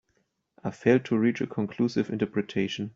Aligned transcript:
I 0.63 0.71
failed 0.71 1.05
to 1.05 1.15
reach 1.19 1.41
a 1.41 1.45
conclusive 1.45 2.09
interpretation. 2.09 2.89